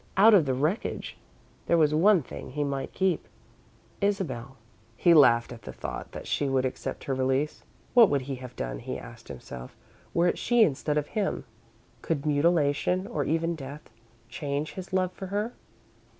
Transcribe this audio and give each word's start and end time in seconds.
Out 0.17 0.33
of 0.33 0.47
the 0.47 0.55
wreckage 0.55 1.15
there 1.67 1.77
was 1.77 1.93
one 1.93 2.23
thing 2.23 2.53
he 2.53 2.63
might 2.63 2.91
keep 2.91 3.27
Isabel. 4.01 4.57
He 4.97 5.13
laughed 5.13 5.53
at 5.53 5.61
the 5.61 5.71
thought 5.71 6.11
that 6.11 6.25
she 6.25 6.49
would 6.49 6.65
accept 6.65 7.03
her 7.03 7.13
release. 7.13 7.61
What 7.93 8.09
would 8.09 8.21
he 8.21 8.33
have 8.37 8.55
done 8.55 8.79
he 8.79 8.97
asked 8.97 9.27
himself, 9.27 9.77
were 10.11 10.27
it 10.27 10.39
she 10.39 10.63
instead 10.63 10.97
of 10.97 11.05
him? 11.09 11.45
Could 12.01 12.25
mutilation, 12.25 13.05
or 13.05 13.25
even 13.25 13.53
death, 13.53 13.91
change 14.27 14.73
his 14.73 14.91
love 14.91 15.11
for 15.11 15.27
her? 15.27 15.53